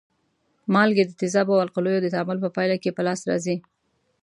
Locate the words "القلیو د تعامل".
1.65-2.37